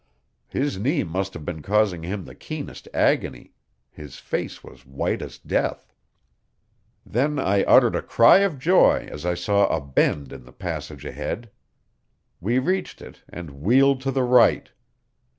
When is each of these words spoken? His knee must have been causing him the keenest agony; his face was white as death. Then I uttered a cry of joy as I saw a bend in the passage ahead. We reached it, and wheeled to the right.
His 0.47 0.79
knee 0.79 1.03
must 1.03 1.35
have 1.35 1.45
been 1.45 1.61
causing 1.61 2.01
him 2.01 2.25
the 2.25 2.33
keenest 2.33 2.87
agony; 2.91 3.53
his 3.91 4.17
face 4.17 4.63
was 4.63 4.83
white 4.83 5.21
as 5.21 5.37
death. 5.37 5.93
Then 7.05 7.37
I 7.37 7.61
uttered 7.65 7.95
a 7.95 8.01
cry 8.01 8.39
of 8.39 8.57
joy 8.57 9.07
as 9.11 9.27
I 9.27 9.35
saw 9.35 9.67
a 9.67 9.79
bend 9.79 10.33
in 10.33 10.43
the 10.43 10.53
passage 10.53 11.05
ahead. 11.05 11.51
We 12.39 12.57
reached 12.57 12.99
it, 12.99 13.21
and 13.29 13.61
wheeled 13.61 14.01
to 14.01 14.09
the 14.09 14.23
right. 14.23 14.71